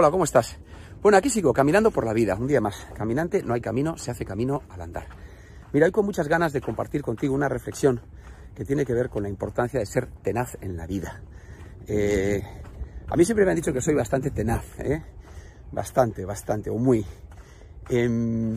Hola, 0.00 0.12
¿cómo 0.12 0.22
estás? 0.22 0.56
Bueno, 1.02 1.18
aquí 1.18 1.28
sigo, 1.28 1.52
caminando 1.52 1.90
por 1.90 2.06
la 2.06 2.12
vida, 2.12 2.36
un 2.36 2.46
día 2.46 2.60
más. 2.60 2.86
Caminante, 2.94 3.42
no 3.42 3.54
hay 3.54 3.60
camino, 3.60 3.98
se 3.98 4.12
hace 4.12 4.24
camino 4.24 4.62
al 4.68 4.80
andar. 4.80 5.08
Mira, 5.72 5.86
hoy 5.86 5.90
con 5.90 6.06
muchas 6.06 6.28
ganas 6.28 6.52
de 6.52 6.60
compartir 6.60 7.02
contigo 7.02 7.34
una 7.34 7.48
reflexión 7.48 8.00
que 8.54 8.64
tiene 8.64 8.86
que 8.86 8.94
ver 8.94 9.08
con 9.08 9.24
la 9.24 9.28
importancia 9.28 9.80
de 9.80 9.86
ser 9.86 10.06
tenaz 10.22 10.56
en 10.60 10.76
la 10.76 10.86
vida. 10.86 11.20
Eh, 11.88 12.40
a 13.08 13.16
mí 13.16 13.24
siempre 13.24 13.44
me 13.44 13.50
han 13.50 13.56
dicho 13.56 13.72
que 13.72 13.80
soy 13.80 13.94
bastante 13.94 14.30
tenaz, 14.30 14.62
¿eh? 14.78 15.02
Bastante, 15.72 16.24
bastante, 16.24 16.70
o 16.70 16.78
muy. 16.78 17.04
Em, 17.88 18.56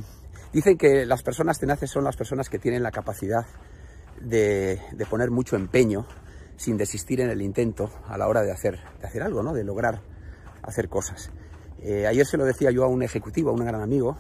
dicen 0.53 0.77
que 0.77 1.07
las 1.07 1.23
personas 1.23 1.57
tenaces 1.57 1.89
son 1.89 2.03
las 2.03 2.17
personas 2.17 2.49
que 2.49 2.59
tienen 2.59 2.83
la 2.83 2.91
capacidad 2.91 3.47
de, 4.21 4.79
de, 4.91 5.05
poner 5.07 5.31
mucho 5.31 5.55
empeño 5.55 6.05
sin 6.55 6.77
desistir 6.77 7.19
en 7.19 7.31
el 7.31 7.41
intento 7.41 7.89
a 8.05 8.15
la 8.15 8.27
hora 8.27 8.43
de 8.43 8.51
hacer, 8.51 8.77
de 8.99 9.07
hacer 9.07 9.23
algo, 9.23 9.41
¿no? 9.41 9.55
de 9.55 9.63
lograr 9.63 10.10
hacer 10.63 10.89
cosas. 10.89 11.31
Eh, 11.81 12.05
ayer 12.05 12.25
se 12.25 12.37
lo 12.37 12.45
decía 12.45 12.71
yo 12.71 12.83
a 12.83 12.87
un 12.87 13.03
ejecutivo, 13.03 13.49
a 13.49 13.53
un 13.53 13.65
gran 13.65 13.81
amigo, 13.81 14.17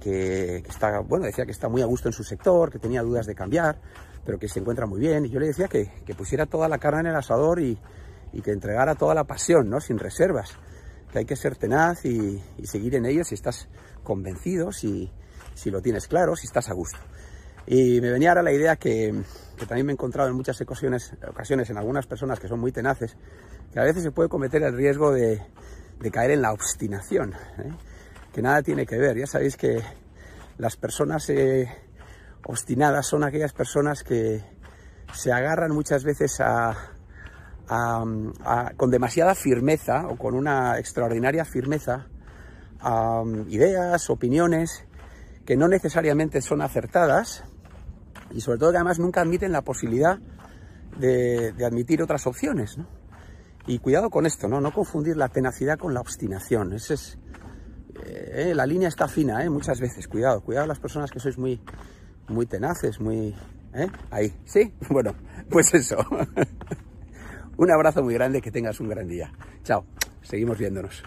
que, 0.00 0.62
que, 0.62 0.70
está, 0.70 1.00
bueno, 1.00 1.24
decía 1.24 1.46
que 1.46 1.52
está 1.52 1.68
muy 1.68 1.82
a 1.82 1.86
gusto 1.86 2.08
en 2.08 2.12
su 2.12 2.22
sector, 2.22 2.70
que 2.70 2.78
tenía 2.78 3.02
dudas 3.02 3.26
de 3.26 3.34
cambiar, 3.34 3.80
pero 4.24 4.38
que 4.38 4.48
se 4.48 4.60
encuentra 4.60 4.86
muy 4.86 5.00
bien. 5.00 5.24
Y 5.24 5.30
yo 5.30 5.40
le 5.40 5.46
decía 5.46 5.68
que, 5.68 5.90
que 6.04 6.14
pusiera 6.14 6.46
toda 6.46 6.68
la 6.68 6.78
carne 6.78 7.00
en 7.00 7.06
el 7.06 7.16
asador 7.16 7.60
y, 7.60 7.78
y, 8.32 8.42
que 8.42 8.50
entregara 8.50 8.94
toda 8.94 9.14
la 9.14 9.24
pasión, 9.24 9.70
¿no? 9.70 9.80
Sin 9.80 9.98
reservas. 9.98 10.50
Que 11.10 11.20
hay 11.20 11.24
que 11.24 11.36
ser 11.36 11.56
tenaz 11.56 12.04
y, 12.04 12.42
y 12.58 12.66
seguir 12.66 12.96
en 12.96 13.06
ello 13.06 13.24
si 13.24 13.34
estás 13.34 13.68
convencido, 14.02 14.72
si, 14.72 15.10
si, 15.54 15.70
lo 15.70 15.80
tienes 15.80 16.08
claro, 16.08 16.36
si 16.36 16.46
estás 16.46 16.68
a 16.68 16.74
gusto. 16.74 16.98
Y 17.66 18.00
me 18.00 18.10
venía 18.10 18.30
ahora 18.30 18.42
la 18.42 18.52
idea 18.52 18.76
que, 18.76 19.14
que 19.56 19.66
también 19.66 19.86
me 19.86 19.92
he 19.92 19.94
encontrado 19.94 20.28
en 20.28 20.36
muchas 20.36 20.60
ocasiones, 20.60 21.12
ocasiones 21.28 21.70
en 21.70 21.78
algunas 21.78 22.06
personas 22.06 22.38
que 22.38 22.48
son 22.48 22.60
muy 22.60 22.72
tenaces, 22.72 23.16
que 23.72 23.80
a 23.80 23.84
veces 23.84 24.02
se 24.02 24.10
puede 24.10 24.28
cometer 24.28 24.62
el 24.62 24.76
riesgo 24.76 25.12
de, 25.12 25.42
caer 26.12 26.32
en 26.32 26.42
la 26.42 26.52
obstinación, 26.52 27.32
¿eh? 27.58 27.72
que 28.32 28.42
nada 28.42 28.62
tiene 28.62 28.86
que 28.86 28.98
ver. 28.98 29.16
Ya 29.16 29.26
sabéis 29.26 29.56
que 29.56 29.82
las 30.58 30.76
personas 30.76 31.28
eh, 31.30 31.68
obstinadas 32.44 33.06
son 33.06 33.24
aquellas 33.24 33.52
personas 33.52 34.02
que 34.02 34.44
se 35.12 35.32
agarran 35.32 35.72
muchas 35.72 36.04
veces 36.04 36.40
con 37.66 38.90
demasiada 38.90 39.34
firmeza 39.34 40.06
o 40.08 40.16
con 40.16 40.34
una 40.34 40.78
extraordinaria 40.78 41.44
firmeza 41.44 42.06
a 42.80 43.22
um, 43.22 43.48
ideas, 43.48 44.10
opiniones 44.10 44.84
que 45.46 45.56
no 45.56 45.66
necesariamente 45.66 46.42
son 46.42 46.60
acertadas 46.60 47.44
y 48.30 48.40
sobre 48.40 48.58
todo 48.58 48.70
que 48.70 48.76
además 48.76 48.98
nunca 48.98 49.20
admiten 49.20 49.52
la 49.52 49.62
posibilidad 49.62 50.18
de, 50.98 51.54
admitir 51.64 52.02
otras 52.02 52.26
opciones. 52.26 52.78
¿no? 52.78 52.86
Y 53.66 53.78
cuidado 53.78 54.10
con 54.10 54.26
esto, 54.26 54.48
¿no? 54.48 54.60
No 54.60 54.72
confundir 54.72 55.16
la 55.16 55.28
tenacidad 55.28 55.78
con 55.78 55.94
la 55.94 56.00
obstinación. 56.00 56.72
Ese 56.72 56.94
es, 56.94 57.18
eh, 58.04 58.52
la 58.54 58.66
línea 58.66 58.88
está 58.88 59.08
fina, 59.08 59.44
¿eh? 59.44 59.50
Muchas 59.50 59.80
veces. 59.80 60.06
Cuidado, 60.06 60.40
cuidado 60.40 60.66
las 60.66 60.78
personas 60.78 61.10
que 61.10 61.18
sois 61.18 61.36
muy, 61.38 61.60
muy 62.28 62.46
tenaces, 62.46 63.00
muy... 63.00 63.34
¿eh? 63.74 63.88
Ahí, 64.10 64.34
¿sí? 64.44 64.72
Bueno, 64.88 65.14
pues 65.50 65.74
eso. 65.74 65.96
un 67.56 67.70
abrazo 67.70 68.02
muy 68.02 68.14
grande, 68.14 68.40
que 68.40 68.50
tengas 68.50 68.78
un 68.80 68.88
gran 68.88 69.08
día. 69.08 69.32
Chao, 69.64 69.84
seguimos 70.22 70.58
viéndonos. 70.58 71.02